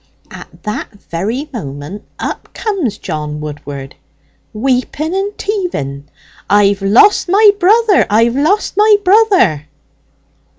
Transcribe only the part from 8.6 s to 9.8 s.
my brother!'"